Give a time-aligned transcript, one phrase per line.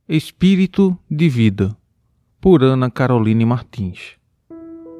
[0.06, 1.74] Espírito de Vida,
[2.40, 4.21] por Ana Caroline Martins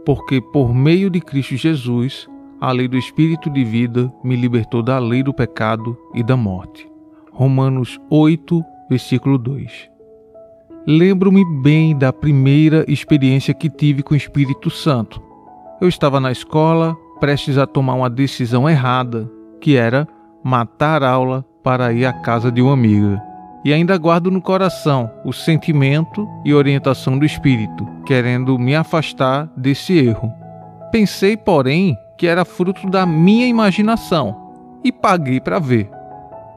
[0.04, 2.28] porque por meio de Cristo Jesus,
[2.60, 6.88] a lei do Espírito de vida me libertou da lei do pecado e da morte.
[7.32, 9.90] Romanos 8, versículo 2.
[10.86, 15.22] Lembro-me bem da primeira experiência que tive com o Espírito Santo.
[15.80, 19.30] Eu estava na escola, prestes a tomar uma decisão errada,
[19.60, 20.06] que era
[20.42, 23.31] matar aula para ir à casa de uma amiga
[23.64, 29.96] e ainda guardo no coração o sentimento e orientação do Espírito, querendo me afastar desse
[29.96, 30.32] erro.
[30.90, 34.36] Pensei, porém, que era fruto da minha imaginação
[34.84, 35.90] e paguei para ver.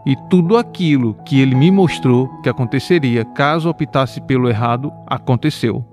[0.05, 5.83] E tudo aquilo que ele me mostrou que aconteceria caso optasse pelo errado aconteceu.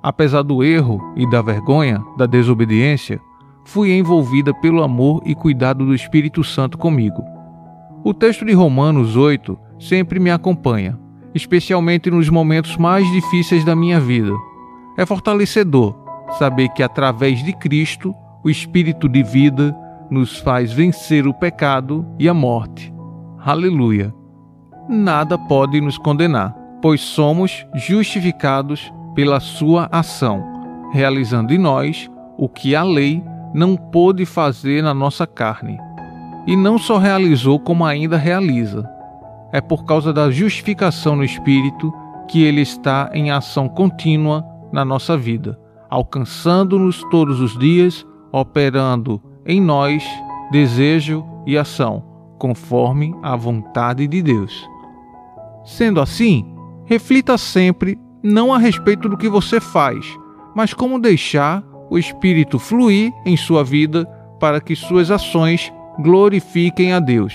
[0.00, 3.20] Apesar do erro e da vergonha, da desobediência,
[3.64, 7.24] fui envolvida pelo amor e cuidado do Espírito Santo comigo.
[8.04, 10.98] O texto de Romanos 8 sempre me acompanha,
[11.34, 14.32] especialmente nos momentos mais difíceis da minha vida.
[14.96, 15.94] É fortalecedor
[16.38, 19.76] saber que através de Cristo, o Espírito de vida
[20.10, 22.92] nos faz vencer o pecado e a morte.
[23.38, 24.12] Aleluia!
[24.88, 30.42] Nada pode nos condenar, pois somos justificados pela Sua ação,
[30.92, 33.22] realizando em nós o que a lei
[33.54, 35.78] não pôde fazer na nossa carne.
[36.46, 38.88] E não só realizou, como ainda realiza
[39.52, 41.92] é por causa da justificação no Espírito
[42.28, 49.60] que ele está em ação contínua na nossa vida, alcançando-nos todos os dias, operando em
[49.60, 50.04] nós
[50.50, 52.04] desejo e ação,
[52.38, 54.68] conforme a vontade de Deus.
[55.64, 56.44] Sendo assim,
[56.84, 60.04] reflita sempre não a respeito do que você faz,
[60.54, 64.04] mas como deixar o Espírito fluir em sua vida
[64.38, 67.34] para que suas ações glorifiquem a Deus.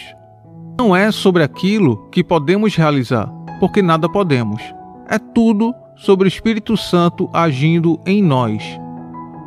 [0.78, 3.28] Não é sobre aquilo que podemos realizar,
[3.60, 4.62] porque nada podemos.
[5.08, 8.64] É tudo sobre o Espírito Santo agindo em nós.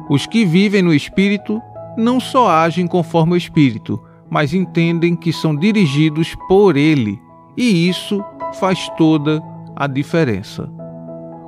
[0.08, 1.60] Os que vivem no Espírito
[1.96, 4.00] não só agem conforme o Espírito,
[4.30, 7.20] mas entendem que são dirigidos por Ele,
[7.56, 8.22] e isso
[8.60, 9.42] faz toda
[9.74, 10.70] a diferença.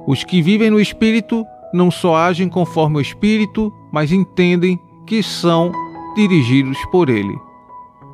[0.09, 5.71] Os que vivem no Espírito não só agem conforme o Espírito, mas entendem que são
[6.17, 7.48] dirigidos por Ele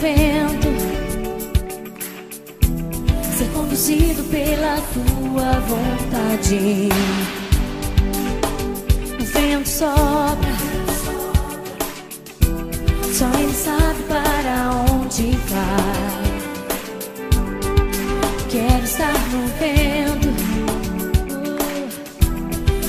[0.00, 0.68] Vento,
[3.52, 6.88] conduzido pela tua vontade.
[9.20, 10.54] O vento sopra,
[13.12, 16.28] só ele sabe para onde vai.
[18.50, 20.28] Quero estar no vento,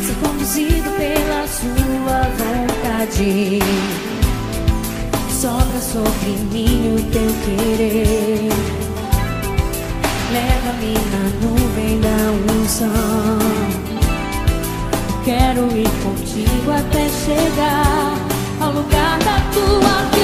[0.06, 3.60] ser conduzido pela sua vontade.
[5.40, 8.50] Sobra sobre mim o teu querer.
[10.34, 12.20] Leva-me na nuvem da
[12.54, 13.40] unção.
[15.24, 18.18] Quero ir contigo até chegar
[18.60, 20.19] ao lugar da tua habitação.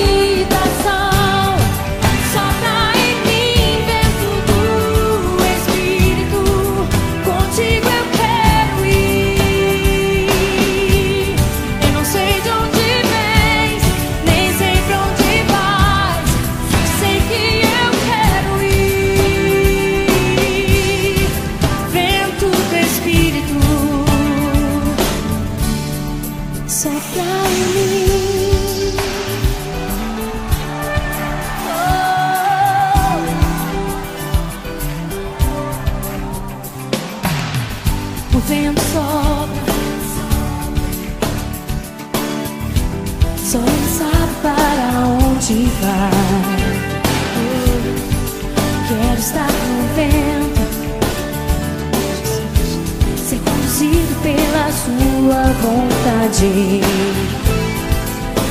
[54.75, 56.81] Sua vontade.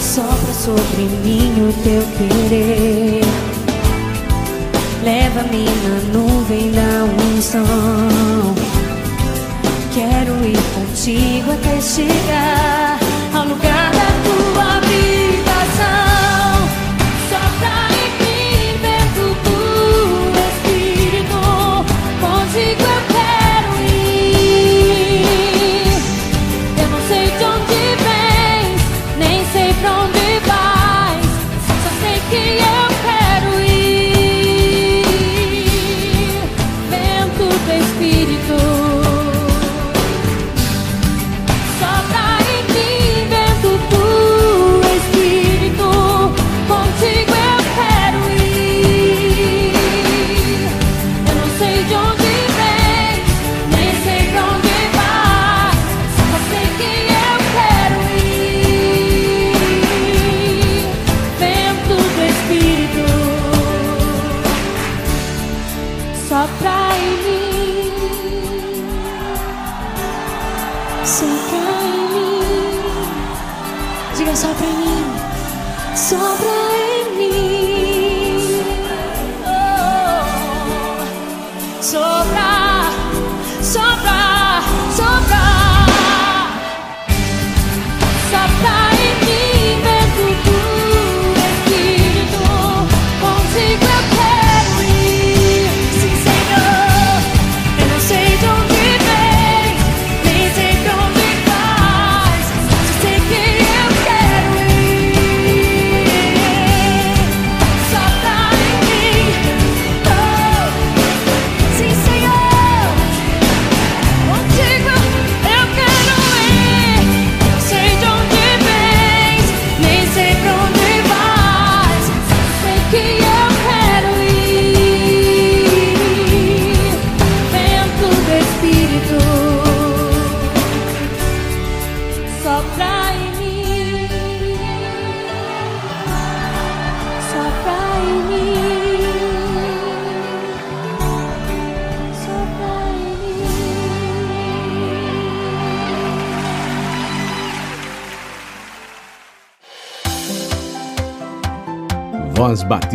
[0.01, 3.25] Sopra sobre mim o teu querer.
[5.03, 7.05] Leva-me na nuvem da
[7.37, 8.55] unção.
[9.93, 12.99] Quero ir contigo até chegar
[13.35, 13.74] ao lugar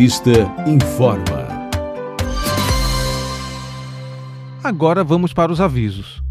[0.00, 0.30] Batista
[0.66, 1.46] informa.
[4.64, 6.22] Agora vamos para os avisos.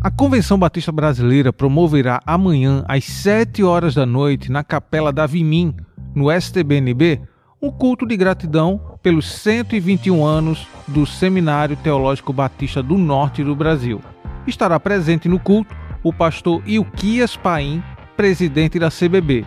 [0.00, 5.76] A Convenção Batista Brasileira promoverá amanhã às 7 horas da noite na Capela da Vimim,
[6.14, 7.20] no STBNB,
[7.60, 14.00] um culto de gratidão pelos 121 anos do Seminário Teológico Batista do Norte do Brasil.
[14.46, 17.82] Estará presente no culto o pastor Ilquias Paim,
[18.16, 19.44] presidente da CBB.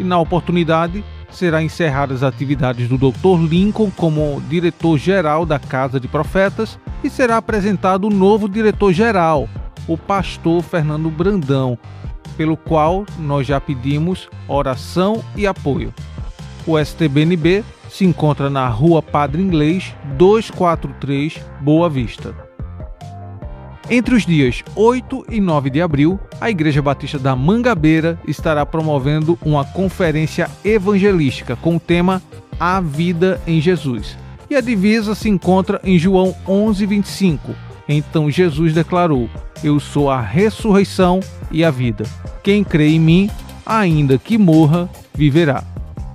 [0.00, 3.40] E na oportunidade será encerradas as atividades do Dr.
[3.48, 9.48] Lincoln como diretor-geral da Casa de Profetas e será apresentado o novo diretor-geral,
[9.86, 11.78] o pastor Fernando Brandão,
[12.36, 15.92] pelo qual nós já pedimos oração e apoio.
[16.66, 22.45] O STBNB se encontra na Rua Padre Inglês, 243, Boa Vista.
[23.88, 29.38] Entre os dias 8 e 9 de abril, a Igreja Batista da Mangabeira estará promovendo
[29.40, 32.20] uma conferência evangelística com o tema
[32.58, 34.18] A Vida em Jesus.
[34.50, 37.54] E a divisa se encontra em João 11:25.
[37.88, 39.30] Então Jesus declarou:
[39.62, 41.20] Eu sou a ressurreição
[41.52, 42.04] e a vida.
[42.42, 43.30] Quem crê em mim,
[43.64, 45.62] ainda que morra, viverá.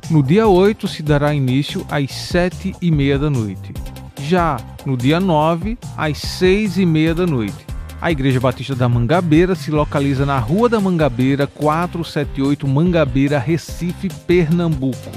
[0.10, 3.74] No dia 8 se dará início às 7 e meia da noite.
[4.20, 7.72] Já no dia 9, às 6 e meia da noite.
[8.02, 15.12] A Igreja Batista da Mangabeira se localiza na Rua da Mangabeira, 478 Mangabeira, Recife, Pernambuco.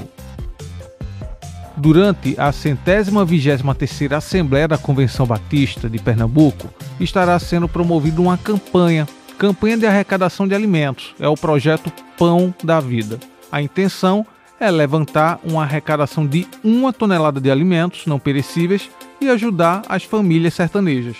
[1.75, 6.69] Durante a centésima vigésima terceira Assembleia da Convenção Batista de Pernambuco,
[6.99, 9.07] estará sendo promovida uma campanha,
[9.37, 11.15] campanha de arrecadação de alimentos.
[11.19, 13.19] É o projeto Pão da Vida.
[13.51, 14.25] A intenção
[14.59, 20.53] é levantar uma arrecadação de uma tonelada de alimentos não perecíveis e ajudar as famílias
[20.53, 21.17] sertanejas.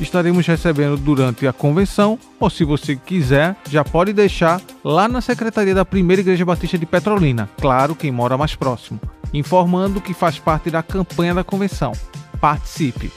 [0.00, 5.74] Estaremos recebendo durante a convenção, ou se você quiser, já pode deixar lá na Secretaria
[5.74, 9.00] da Primeira Igreja Batista de Petrolina, claro, quem mora mais próximo,
[9.32, 11.92] informando que faz parte da campanha da convenção.
[12.40, 13.10] Participe!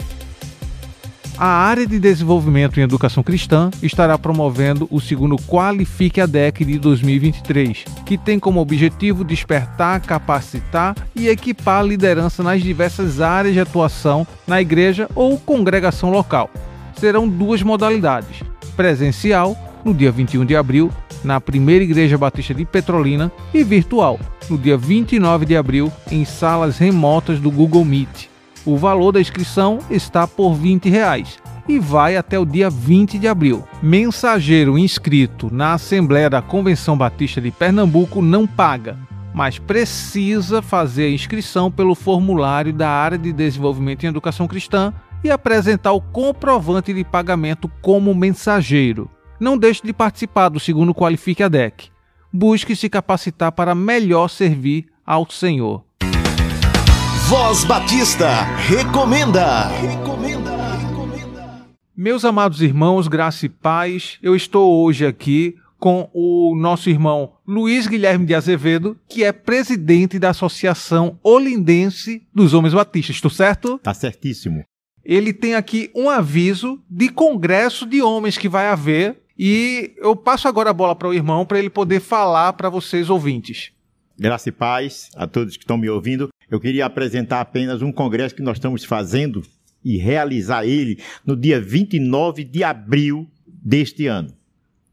[1.43, 6.77] A área de desenvolvimento em educação cristã estará promovendo o segundo Qualifique a DEC de
[6.77, 13.59] 2023, que tem como objetivo despertar, capacitar e equipar a liderança nas diversas áreas de
[13.59, 16.47] atuação na igreja ou congregação local.
[16.95, 18.43] Serão duas modalidades:
[18.75, 20.91] presencial, no dia 21 de abril,
[21.23, 26.77] na Primeira Igreja Batista de Petrolina, e virtual, no dia 29 de abril, em salas
[26.77, 28.30] remotas do Google Meet.
[28.63, 33.27] O valor da inscrição está por 20 reais e vai até o dia 20 de
[33.27, 33.63] abril.
[33.81, 38.97] Mensageiro inscrito na Assembleia da Convenção Batista de Pernambuco não paga,
[39.33, 45.31] mas precisa fazer a inscrição pelo formulário da área de desenvolvimento em educação cristã e
[45.31, 49.09] apresentar o comprovante de pagamento como mensageiro.
[49.39, 51.89] Não deixe de participar do segundo Qualifique a DEC.
[52.31, 55.83] Busque se capacitar para melhor servir ao Senhor.
[57.31, 59.67] Voz Batista recomenda.
[59.69, 60.75] Recomenda.
[60.75, 61.65] Recomenda.
[61.95, 67.87] Meus amados irmãos, graça e paz, eu estou hoje aqui com o nosso irmão Luiz
[67.87, 73.79] Guilherme de Azevedo, que é presidente da Associação Olindense dos Homens Batistas, estou certo?
[73.79, 74.65] Tá certíssimo.
[75.01, 80.49] Ele tem aqui um aviso de congresso de homens que vai haver e eu passo
[80.49, 83.71] agora a bola para o irmão para ele poder falar para vocês ouvintes.
[84.19, 86.29] Graça e paz a todos que estão me ouvindo.
[86.51, 89.41] Eu queria apresentar apenas um congresso que nós estamos fazendo
[89.81, 94.33] e realizar ele no dia 29 de abril deste ano.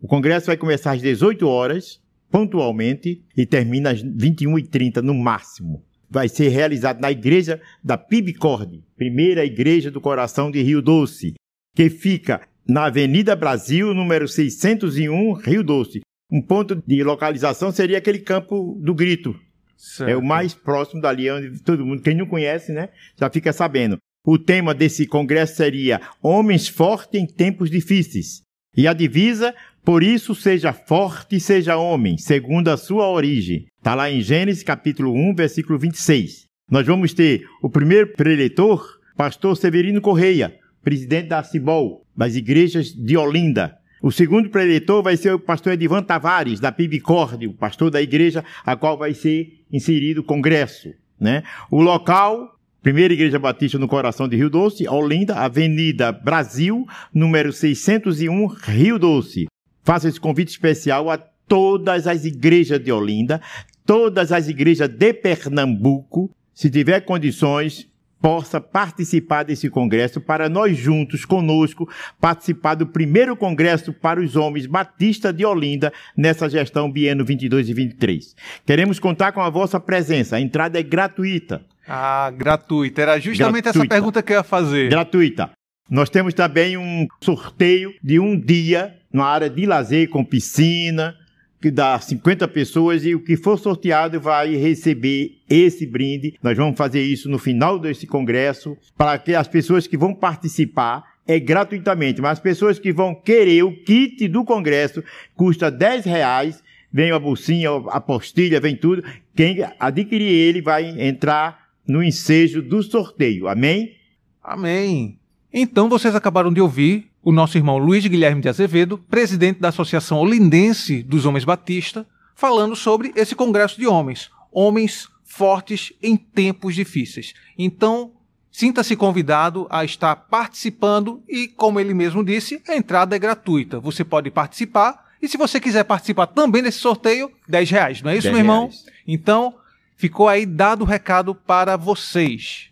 [0.00, 2.00] O congresso vai começar às 18 horas,
[2.30, 5.82] pontualmente, e termina às 21h30 no máximo.
[6.08, 11.34] Vai ser realizado na igreja da Pibicorde, primeira igreja do coração de Rio Doce,
[11.74, 16.02] que fica na Avenida Brasil, número 601, Rio Doce.
[16.30, 19.34] Um ponto de localização seria aquele campo do grito.
[19.78, 20.10] Certo.
[20.10, 23.96] É o mais próximo dali onde todo mundo, quem não conhece, né, já fica sabendo.
[24.26, 28.42] O tema desse congresso seria Homens Fortes em Tempos Difíceis.
[28.76, 29.54] E a divisa,
[29.84, 33.66] por isso seja forte e seja homem, segundo a sua origem.
[33.78, 36.44] Está lá em Gênesis capítulo 1, versículo 26.
[36.70, 43.16] Nós vamos ter o primeiro preletor, pastor Severino Correia, presidente da Cibol, das igrejas de
[43.16, 43.77] Olinda.
[44.00, 48.44] O segundo preletor vai ser o pastor Edivan Tavares, da Pibicórdia, o pastor da igreja
[48.64, 50.92] a qual vai ser inserido o congresso.
[51.18, 51.42] Né?
[51.70, 58.46] O local, Primeira Igreja Batista no coração de Rio Doce, Olinda, Avenida Brasil, número 601,
[58.46, 59.46] Rio Doce.
[59.82, 63.40] Faço esse convite especial a todas as igrejas de Olinda,
[63.84, 67.88] todas as igrejas de Pernambuco, se tiver condições,
[68.20, 71.88] possa participar desse congresso para nós juntos, conosco,
[72.20, 77.74] participar do primeiro congresso para os homens batista de Olinda nessa gestão bieno 22 e
[77.74, 78.34] 23.
[78.66, 80.36] Queremos contar com a vossa presença.
[80.36, 81.62] A entrada é gratuita.
[81.86, 83.00] Ah, gratuita.
[83.00, 83.94] Era justamente essa Gratuita.
[83.94, 84.90] pergunta que eu ia fazer.
[84.90, 85.50] Gratuita.
[85.90, 91.14] Nós temos também um sorteio de um dia na área de lazer com piscina,
[91.60, 96.34] que dá 50 pessoas e o que for sorteado vai receber esse brinde.
[96.42, 101.04] Nós vamos fazer isso no final desse congresso para que as pessoas que vão participar
[101.26, 105.02] é gratuitamente, mas as pessoas que vão querer o kit do congresso
[105.34, 106.62] custa 10 reais.
[106.90, 109.04] Vem a bolsinha, a apostila, vem tudo.
[109.36, 113.46] Quem adquirir ele vai entrar no ensejo do sorteio.
[113.46, 113.94] Amém?
[114.42, 115.18] Amém.
[115.52, 120.18] Então vocês acabaram de ouvir o nosso irmão Luiz Guilherme de Azevedo, presidente da Associação
[120.18, 127.34] Olindense dos Homens Batista, falando sobre esse congresso de homens, homens fortes em tempos difíceis.
[127.58, 128.12] Então,
[128.50, 133.78] sinta-se convidado a estar participando e, como ele mesmo disse, a entrada é gratuita.
[133.80, 138.14] Você pode participar e se você quiser participar também desse sorteio, 10 reais, não é
[138.14, 138.62] isso, 10 meu irmão?
[138.62, 138.86] reais.
[139.06, 139.54] Então,
[139.96, 142.70] ficou aí dado o recado para vocês.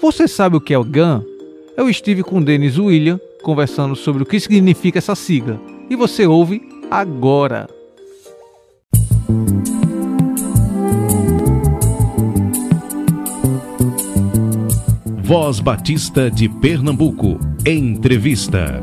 [0.00, 1.22] Você sabe o que é o GAN?
[1.76, 5.60] Eu estive com o Denis William conversando sobre o que significa essa sigla.
[5.90, 7.68] E você ouve agora.
[15.22, 17.38] Voz Batista de Pernambuco.
[17.66, 18.82] Entrevista.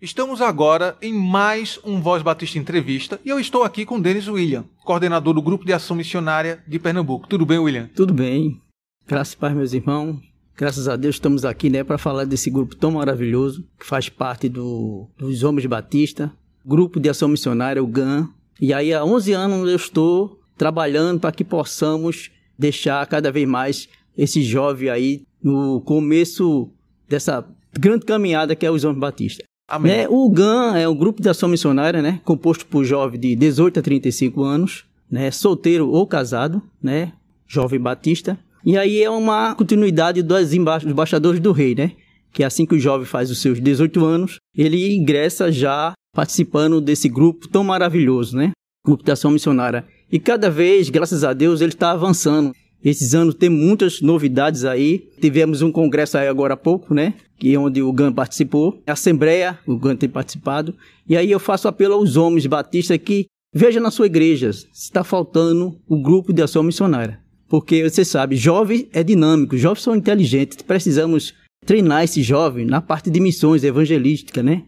[0.00, 4.26] Estamos agora em mais um Voz Batista Entrevista e eu estou aqui com o Denis
[4.26, 7.28] William, coordenador do Grupo de Ação Missionária de Pernambuco.
[7.28, 7.90] Tudo bem, William?
[7.94, 8.63] Tudo bem.
[9.06, 10.16] Graças a Pai, meus irmãos.
[10.56, 14.48] Graças a Deus estamos aqui, né, para falar desse grupo tão maravilhoso que faz parte
[14.48, 16.32] do, dos Homens Batista,
[16.64, 18.30] Grupo de Ação Missionária, o GAN.
[18.58, 23.88] E aí há 11 anos eu estou trabalhando para que possamos deixar cada vez mais
[24.16, 26.70] esse jovem aí no começo
[27.06, 27.44] dessa
[27.78, 29.44] grande caminhada que é os Homens Batista.
[29.68, 29.92] Amém.
[29.92, 33.80] Né, o GAN é um grupo de ação missionária, né, composto por jovens de 18
[33.80, 37.12] a 35 anos, né, solteiro ou casado, né,
[37.46, 38.38] jovem batista.
[38.64, 41.92] E aí é uma continuidade dos emba- dos embaixadores do rei, né,
[42.32, 47.08] que assim que o jovem faz os seus 18 anos, ele ingressa já participando desse
[47.08, 48.52] grupo tão maravilhoso, né,
[48.86, 49.84] grupo de ação missionária.
[50.10, 52.52] E cada vez, graças a Deus, ele está avançando.
[52.84, 55.08] Esses anos tem muitas novidades aí.
[55.20, 57.14] Tivemos um congresso aí agora há pouco, né?
[57.38, 58.78] Que é onde o GAN participou.
[58.86, 60.74] Assembleia, o GAN tem participado.
[61.08, 65.02] E aí eu faço apelo aos homens batistas que veja na sua igreja se está
[65.02, 67.18] faltando o grupo de ação missionária.
[67.48, 70.58] Porque você sabe, jovem é dinâmico, jovens são inteligentes.
[70.62, 71.34] Precisamos
[71.64, 74.64] treinar esse jovem na parte de missões evangelísticas, né?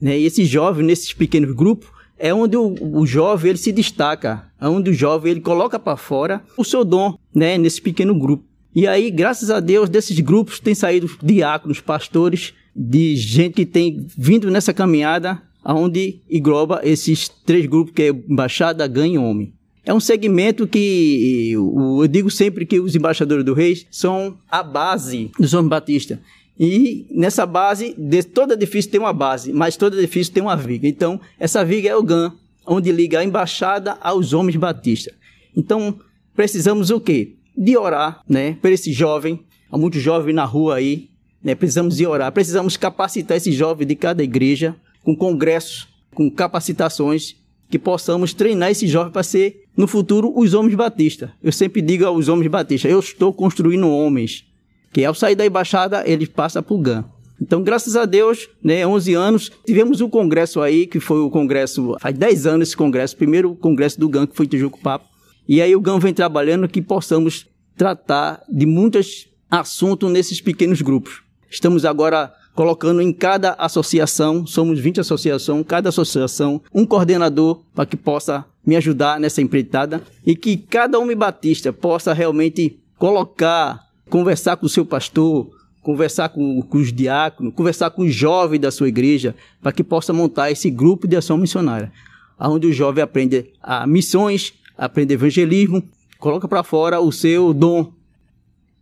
[0.00, 0.18] né?
[0.18, 4.68] E esse jovem, nesses pequenos grupos, é onde o, o jovem ele se destaca, é
[4.68, 8.44] onde o jovem ele coloca para fora o seu dom, né, nesse pequeno grupo.
[8.74, 14.06] E aí, graças a Deus, desses grupos tem saído diáconos, pastores, de gente que tem
[14.16, 19.52] vindo nessa caminhada, aonde engloba esses três grupos que é embaixada, ganha e homem.
[19.84, 25.30] É um segmento que eu digo sempre que os embaixadores do rei são a base
[25.38, 26.18] dos homens batistas.
[26.58, 27.96] E nessa base,
[28.34, 30.86] todo edifício tem uma base, mas todo edifício tem uma viga.
[30.86, 32.34] Então, essa viga é o GAN,
[32.66, 35.14] onde liga a embaixada aos homens batistas.
[35.56, 35.98] Então,
[36.36, 37.36] precisamos o quê?
[37.56, 38.58] De orar, né?
[38.60, 39.40] Por esse jovem,
[39.70, 41.08] há muitos jovens na rua aí,
[41.42, 41.54] né?
[41.54, 47.36] Precisamos de orar, precisamos capacitar esse jovem de cada igreja, com congressos, com capacitações,
[47.70, 51.30] que possamos treinar esse jovem para ser, no futuro, os homens batistas.
[51.42, 54.44] Eu sempre digo aos homens batistas, eu estou construindo homens,
[54.92, 57.04] que ao sair da embaixada, ele passa para o GAN.
[57.40, 61.96] Então, graças a Deus, né, 11 anos, tivemos um congresso aí, que foi o congresso,
[61.98, 65.06] faz 10 anos esse congresso, primeiro congresso do GAN, que foi Tijuco Papo.
[65.48, 71.22] E aí o GAN vem trabalhando que possamos tratar de muitos assuntos nesses pequenos grupos.
[71.50, 77.96] Estamos agora colocando em cada associação, somos 20 associações, cada associação, um coordenador para que
[77.96, 84.66] possa me ajudar nessa empreitada e que cada homem batista possa realmente colocar, conversar com
[84.66, 85.48] o seu pastor,
[85.82, 90.12] conversar com, com os diáconos, conversar com os jovens da sua igreja, para que possa
[90.12, 91.90] montar esse grupo de ação missionária,
[92.38, 95.82] onde o jovem aprende a missões, aprende evangelismo,
[96.18, 97.92] coloca para fora o seu dom.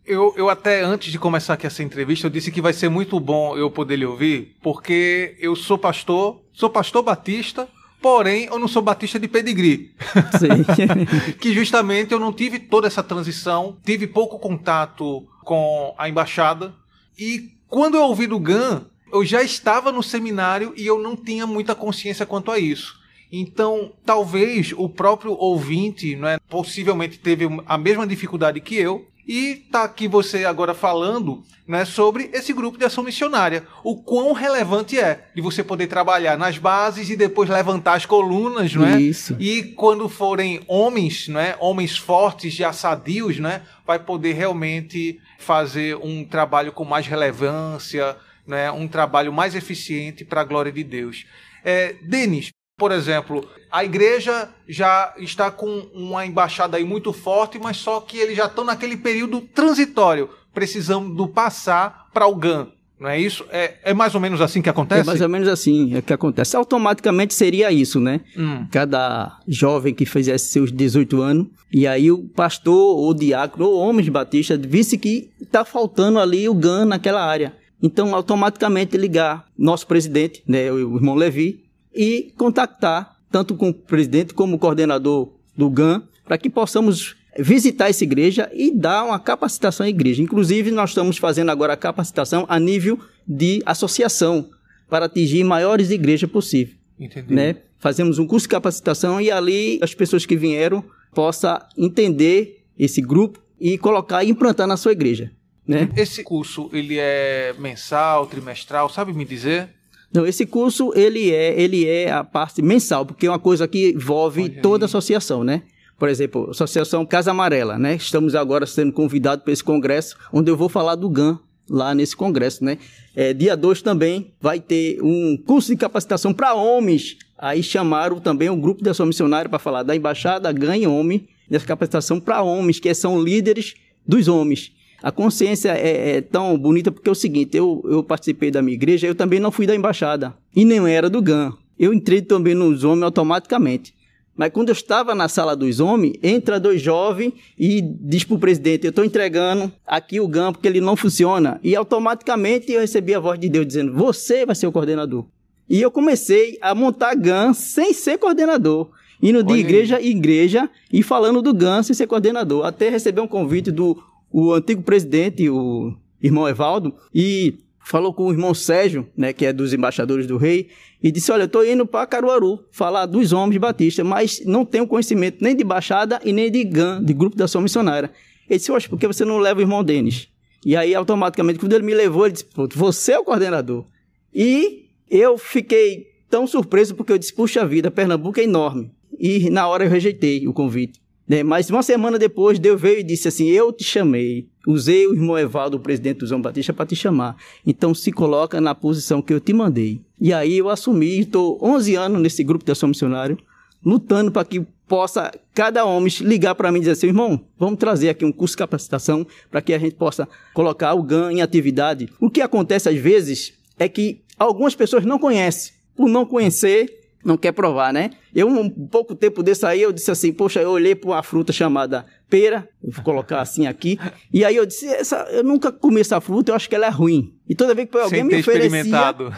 [0.08, 3.20] Eu, eu até antes de começar aqui essa entrevista, eu disse que vai ser muito
[3.20, 7.68] bom eu poder lhe ouvir, porque eu sou pastor, sou pastor batista,
[8.00, 9.94] porém eu não sou batista de pedigree.
[10.38, 10.64] Sim.
[11.38, 16.74] que justamente eu não tive toda essa transição, tive pouco contato com a embaixada
[17.18, 21.46] e quando eu ouvi do GAN, eu já estava no seminário e eu não tinha
[21.46, 22.96] muita consciência quanto a isso.
[23.30, 29.84] Então, talvez o próprio ouvinte, né, possivelmente teve a mesma dificuldade que eu, e tá
[29.84, 33.66] aqui você agora falando né, sobre esse grupo de ação missionária.
[33.84, 38.74] O quão relevante é de você poder trabalhar nas bases e depois levantar as colunas,
[38.74, 38.98] não é?
[38.98, 39.36] Isso.
[39.38, 46.24] E quando forem homens, né, homens fortes, já sadios, né, vai poder realmente fazer um
[46.24, 51.26] trabalho com mais relevância, né, um trabalho mais eficiente para a glória de Deus.
[51.62, 57.76] É, Denis, por exemplo, a igreja já está com uma embaixada aí muito forte, mas
[57.76, 62.68] só que eles já estão naquele período transitório, precisando passar para o GAN.
[63.00, 63.44] Não é isso?
[63.50, 65.02] É, é mais ou menos assim que acontece?
[65.02, 66.56] É mais ou menos assim é que acontece.
[66.56, 68.20] Automaticamente seria isso, né?
[68.36, 68.66] Hum.
[68.70, 74.08] Cada jovem que fizesse seus 18 anos, e aí o pastor, ou diácono, ou homens
[74.08, 77.54] batistas, visse que está faltando ali o GAN naquela área.
[77.80, 81.67] Então, automaticamente ligar nosso presidente, né, o irmão Levi,
[81.98, 87.90] e contactar tanto com o presidente como o coordenador do GAN, para que possamos visitar
[87.90, 90.22] essa igreja e dar uma capacitação à igreja.
[90.22, 94.48] Inclusive, nós estamos fazendo agora a capacitação a nível de associação,
[94.88, 96.74] para atingir maiores igrejas possível.
[96.98, 97.34] Entendi.
[97.34, 97.56] Né?
[97.78, 103.40] Fazemos um curso de capacitação e ali as pessoas que vieram possam entender esse grupo
[103.60, 105.32] e colocar e implantar na sua igreja.
[105.66, 105.90] Né?
[105.96, 109.68] Esse curso, ele é mensal, trimestral, sabe me dizer?
[110.12, 113.90] Não, esse curso ele é, ele é a parte mensal, porque é uma coisa que
[113.90, 114.60] envolve Olha aí.
[114.62, 115.62] toda a associação, né?
[115.98, 117.96] Por exemplo, Associação Casa Amarela, né?
[117.96, 122.16] Estamos agora sendo convidados para esse congresso, onde eu vou falar do GAN lá nesse
[122.16, 122.78] congresso, né?
[123.14, 127.16] É, dia 2 também vai ter um curso de capacitação para homens.
[127.36, 131.66] Aí chamaram também o grupo da ação missionária para falar da embaixada Ganha Homem, nessa
[131.66, 133.74] capacitação para homens, que são líderes
[134.06, 134.72] dos homens.
[135.02, 138.74] A consciência é, é tão bonita porque é o seguinte, eu, eu participei da minha
[138.74, 141.52] igreja, eu também não fui da embaixada e nem era do GAN.
[141.78, 143.94] Eu entrei também nos homens automaticamente.
[144.36, 148.38] Mas quando eu estava na sala dos homens, entra dois jovens e diz para o
[148.38, 151.58] presidente, eu estou entregando aqui o GAN porque ele não funciona.
[151.62, 155.26] E automaticamente eu recebi a voz de Deus dizendo, você vai ser o coordenador.
[155.68, 158.90] E eu comecei a montar GAN sem ser coordenador.
[159.20, 162.64] Indo de Olha igreja em igreja e falando do GAN sem ser coordenador.
[162.64, 168.32] Até receber um convite do o antigo presidente, o irmão Evaldo, e falou com o
[168.32, 170.68] irmão Sérgio, né, que é dos embaixadores do rei,
[171.02, 174.86] e disse, olha, eu estou indo para Caruaru falar dos homens batistas, mas não tenho
[174.86, 178.10] conhecimento nem de embaixada e nem de GAN, de Grupo da Ação Missionária.
[178.48, 180.28] Ele disse, oxe, por que você não leva o irmão Denis?
[180.64, 183.86] E aí, automaticamente, quando ele me levou, ele disse, "Pô, você é o coordenador.
[184.34, 188.90] E eu fiquei tão surpreso porque eu disse, puxa vida, Pernambuco é enorme.
[189.18, 191.00] E na hora eu rejeitei o convite.
[191.28, 191.42] Né?
[191.42, 194.48] Mas uma semana depois, Deus veio e disse assim: Eu te chamei.
[194.66, 197.36] Usei o irmão Evaldo, o presidente do João Batista, para te chamar.
[197.66, 200.00] Então se coloca na posição que eu te mandei.
[200.20, 203.38] E aí eu assumi, estou 11 anos nesse grupo de ação missionário,
[203.84, 208.08] lutando para que possa cada homem ligar para mim e dizer assim, irmão, vamos trazer
[208.08, 212.08] aqui um curso de capacitação para que a gente possa colocar o GAN em atividade.
[212.18, 215.74] O que acontece às vezes é que algumas pessoas não conhecem.
[215.94, 218.10] Por não conhecer, não quer provar, né?
[218.34, 221.52] Eu, um pouco tempo desse aí, eu disse assim, poxa, eu olhei para uma fruta
[221.52, 223.98] chamada pera, vou colocar assim aqui,
[224.32, 226.90] e aí eu disse, essa, eu nunca comi essa fruta, eu acho que ela é
[226.90, 227.34] ruim.
[227.48, 228.82] E toda vez que alguém me oferecia,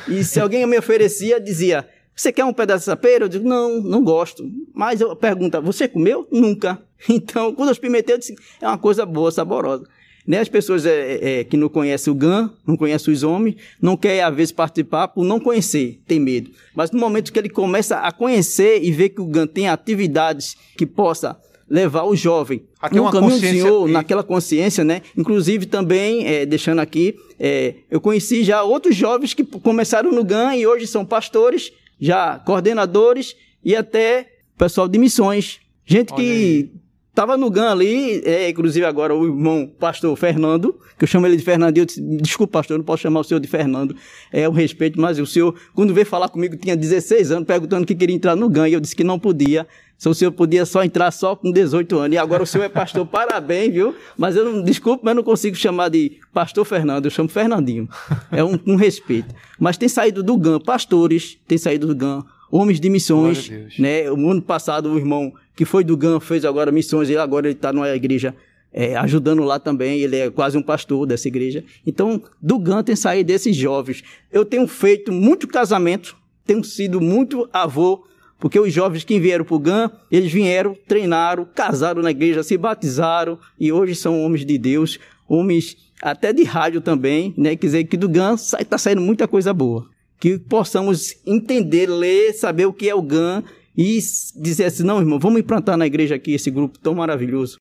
[0.08, 3.24] e se alguém me oferecia, dizia, você quer um pedaço dessa pera?
[3.24, 4.44] Eu digo, não, não gosto.
[4.74, 6.26] Mas eu pergunto, você comeu?
[6.30, 6.78] Nunca.
[7.08, 9.88] Então, quando eu experimentei, eu disse, é uma coisa boa, saborosa.
[10.30, 10.38] Né?
[10.38, 14.20] As pessoas é, é, que não conhecem o GAN, não conhecem os homens, não querem,
[14.20, 16.52] às vezes, participar por não conhecer, tem medo.
[16.72, 20.56] Mas no momento que ele começa a conhecer e ver que o GAN tem atividades
[20.78, 21.36] que possa
[21.68, 25.02] levar o jovem A ter no caminho do Senhor, e- naquela consciência, né?
[25.18, 30.54] Inclusive também, é, deixando aqui, é, eu conheci já outros jovens que começaram no GAN
[30.54, 35.58] e hoje são pastores, já coordenadores e até pessoal de missões.
[35.84, 36.70] Gente Olha que
[37.12, 41.36] Tava no GAN ali, é, inclusive agora o irmão pastor Fernando, que eu chamo ele
[41.36, 43.96] de Fernandinho, eu disse, desculpa pastor, eu não posso chamar o senhor de Fernando,
[44.32, 47.96] é um respeito, mas o senhor, quando veio falar comigo, tinha 16 anos, perguntando que
[47.96, 49.66] queria entrar no GAN, e eu disse que não podia,
[49.98, 52.68] se o senhor podia só entrar só com 18 anos, e agora o senhor é
[52.68, 53.92] pastor, parabéns, viu?
[54.16, 57.88] Mas eu não, desculpe, mas eu não consigo chamar de pastor Fernando, eu chamo Fernandinho,
[58.30, 59.34] é um, um respeito.
[59.58, 64.10] Mas tem saído do GAN pastores, tem saído do GAN homens de missões, né?
[64.10, 67.54] O ano passado o irmão que foi do GAN fez agora missões e agora ele
[67.54, 68.34] está numa igreja
[68.72, 70.00] é, ajudando lá também.
[70.00, 71.64] Ele é quase um pastor dessa igreja.
[71.86, 74.02] Então, do GAN tem saído desses jovens.
[74.32, 78.04] Eu tenho feito muito casamento, tenho sido muito avô,
[78.38, 82.56] porque os jovens que vieram para o GAN, eles vieram, treinaram, casaram na igreja, se
[82.56, 87.54] batizaram e hoje são homens de Deus, homens até de rádio também, né?
[87.54, 89.86] Quer dizer que do GAN está saindo muita coisa boa
[90.20, 93.42] que possamos entender, ler, saber o que é o GAN
[93.76, 93.98] e
[94.36, 97.56] dizer assim, não, irmão, vamos implantar na igreja aqui esse grupo tão maravilhoso.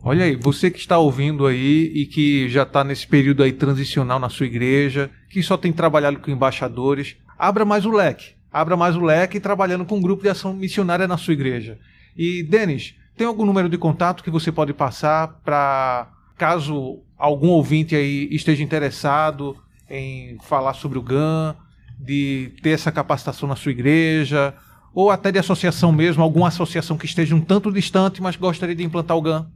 [0.00, 4.20] Olha aí, você que está ouvindo aí e que já está nesse período aí transicional
[4.20, 8.34] na sua igreja, que só tem trabalhado com embaixadores, abra mais o leque.
[8.52, 11.78] Abra mais o leque trabalhando com um grupo de ação missionária na sua igreja.
[12.16, 17.96] E, Denis, tem algum número de contato que você pode passar para caso algum ouvinte
[17.96, 19.56] aí esteja interessado
[19.88, 21.56] em falar sobre o GAN,
[21.98, 24.54] de ter essa capacitação na sua igreja,
[24.94, 28.84] ou até de associação mesmo, alguma associação que esteja um tanto distante, mas gostaria de
[28.84, 29.46] implantar o GAN?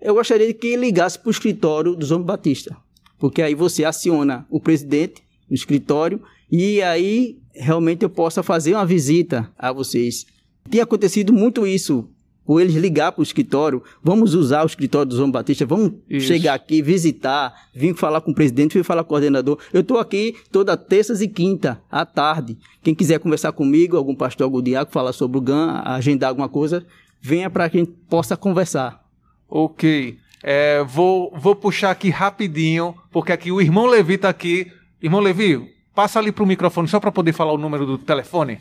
[0.00, 2.76] Eu gostaria que ligasse para o escritório dos Homens Batista,
[3.18, 8.86] porque aí você aciona o presidente no escritório e aí realmente eu possa fazer uma
[8.86, 10.26] visita a vocês.
[10.70, 12.08] Tem acontecido muito isso
[12.46, 16.26] ou eles ligar para o escritório, vamos usar o escritório dos Homens Batistas, vamos Isso.
[16.26, 19.58] chegar aqui, visitar, vir falar com o presidente, vir falar com o coordenador.
[19.72, 22.56] Eu estou aqui toda terças e quinta, à tarde.
[22.82, 26.86] Quem quiser conversar comigo, algum pastor, algum diácono, falar sobre o GAN, agendar alguma coisa,
[27.20, 29.04] venha para que a gente possa conversar.
[29.48, 30.16] Ok.
[30.42, 34.70] É, vou, vou puxar aqui rapidinho, porque aqui o irmão Levi tá aqui.
[35.02, 38.58] Irmão Levi, passa ali pro microfone só para poder falar o número do telefone.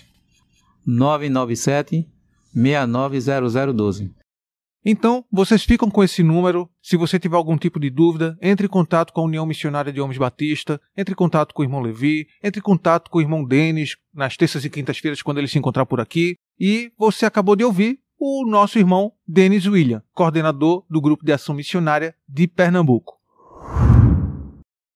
[0.86, 2.08] 997
[2.56, 4.12] 690012.
[4.88, 6.70] Então, vocês ficam com esse número.
[6.80, 10.00] Se você tiver algum tipo de dúvida, entre em contato com a União Missionária de
[10.00, 13.44] Homens Batista, entre em contato com o irmão Levi, entre em contato com o irmão
[13.44, 16.36] Denis nas terças e quintas-feiras quando ele se encontrar por aqui.
[16.60, 21.56] E você acabou de ouvir o nosso irmão Denis William, coordenador do Grupo de Ação
[21.56, 23.16] Missionária de Pernambuco.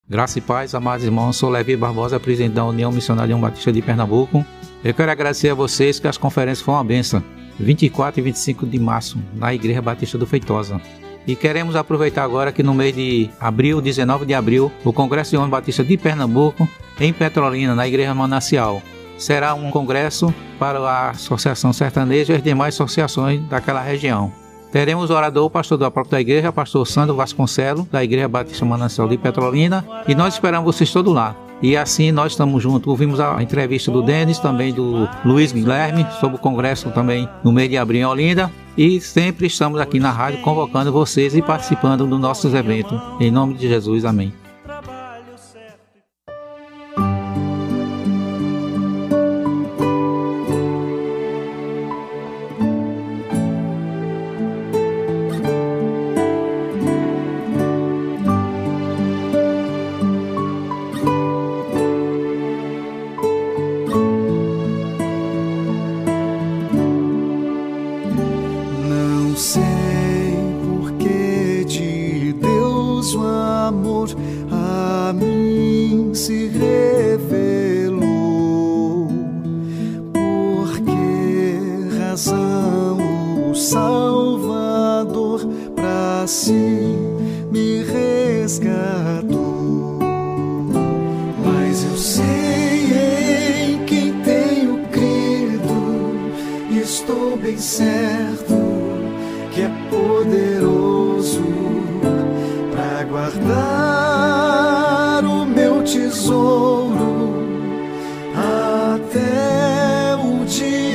[0.08, 1.36] Graça e paz, amados irmãos.
[1.36, 4.46] Sou Levi Barbosa, presidente da União Missionária União Batista de Pernambuco.
[4.84, 7.24] Eu quero agradecer a vocês que as conferências foram uma benção.
[7.60, 10.82] 24 e 25 de março, na Igreja Batista do Feitosa.
[11.28, 15.38] E queremos aproveitar agora que no mês de abril, 19 de abril, o Congresso de
[15.38, 16.68] Homens Batista de Pernambuco,
[17.00, 18.82] em Petrolina, na Igreja Manancial.
[19.18, 24.32] Será um congresso para a Associação Sertaneja e as demais associações daquela região.
[24.72, 29.08] Teremos o orador, o pastor da própria igreja, pastor Sandro Vasconcelo, da Igreja Batista Manancial
[29.08, 31.36] de Petrolina, e nós esperamos vocês todos lá.
[31.62, 32.88] E assim nós estamos juntos.
[32.88, 37.70] Ouvimos a entrevista do Denis, também do Luiz Guilherme, sobre o congresso também no mês
[37.70, 38.52] de abril em Olinda.
[38.78, 43.00] E sempre estamos aqui na rádio convocando vocês e participando dos nossos eventos.
[43.20, 44.39] Em nome de Jesus, amém.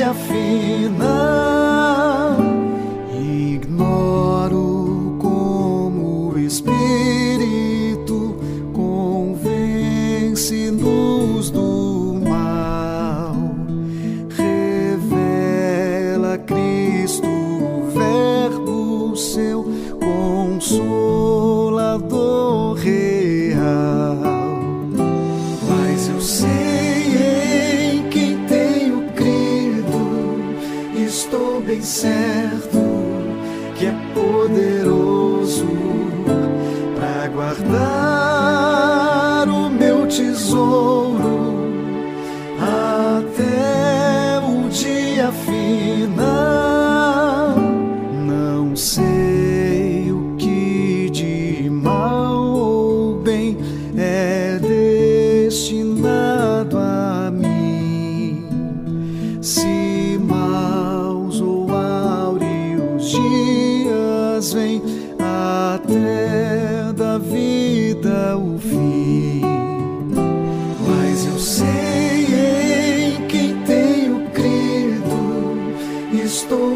[0.05, 1.44] Dia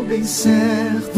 [0.10, 1.09] bem certo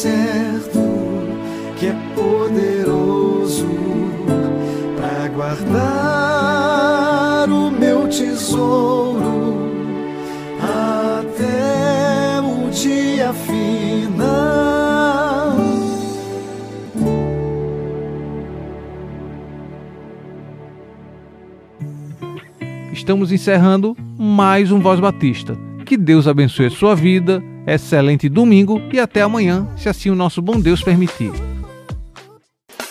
[0.00, 0.80] certo
[1.78, 3.68] que é poderoso
[4.96, 6.70] para guardar
[7.50, 9.68] o meu tesouro
[10.58, 14.30] até o dia final.
[22.90, 25.58] Estamos encerrando mais um Voz Batista.
[25.84, 27.42] Que Deus abençoe a sua vida
[27.74, 31.32] excelente domingo e até amanhã, se assim o nosso bom Deus permitir.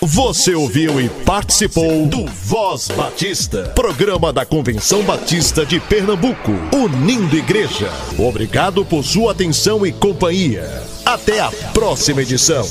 [0.01, 7.91] Você ouviu e participou do Voz Batista, programa da Convenção Batista de Pernambuco, unindo igreja.
[8.17, 10.63] Obrigado por sua atenção e companhia.
[11.05, 12.65] Até a próxima edição.